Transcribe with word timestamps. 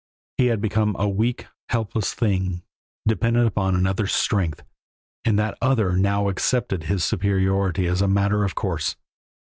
He 0.39 0.47
had 0.47 0.61
become 0.61 0.95
a 0.97 1.07
weak, 1.07 1.45
helpless 1.69 2.11
thing, 2.15 2.63
dependent 3.07 3.45
upon 3.45 3.75
another's 3.75 4.13
strength, 4.13 4.63
and 5.23 5.37
that 5.37 5.59
other 5.61 5.95
now 5.95 6.27
accepted 6.27 6.85
his 6.85 7.03
superiority 7.03 7.85
as 7.85 8.01
a 8.01 8.07
matter 8.07 8.43
of 8.43 8.55
course. 8.55 8.95